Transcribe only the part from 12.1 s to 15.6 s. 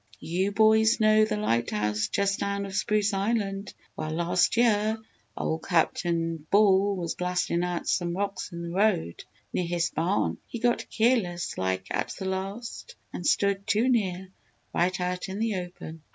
the last and stood too near right out in the